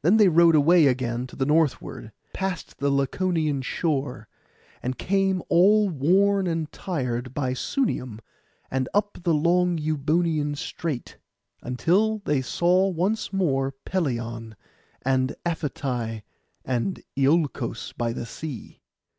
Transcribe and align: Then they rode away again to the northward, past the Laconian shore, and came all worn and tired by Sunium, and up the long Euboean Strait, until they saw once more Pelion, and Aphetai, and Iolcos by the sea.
Then 0.00 0.16
they 0.16 0.28
rode 0.30 0.54
away 0.54 0.86
again 0.86 1.26
to 1.26 1.36
the 1.36 1.44
northward, 1.44 2.12
past 2.32 2.78
the 2.78 2.88
Laconian 2.88 3.60
shore, 3.60 4.26
and 4.82 4.96
came 4.96 5.42
all 5.50 5.90
worn 5.90 6.46
and 6.46 6.72
tired 6.72 7.34
by 7.34 7.52
Sunium, 7.52 8.20
and 8.70 8.88
up 8.94 9.18
the 9.22 9.34
long 9.34 9.76
Euboean 9.76 10.54
Strait, 10.54 11.18
until 11.60 12.20
they 12.20 12.40
saw 12.40 12.88
once 12.88 13.34
more 13.34 13.72
Pelion, 13.84 14.56
and 15.02 15.34
Aphetai, 15.44 16.22
and 16.64 17.02
Iolcos 17.14 17.92
by 17.98 18.14
the 18.14 18.24
sea. 18.24 18.80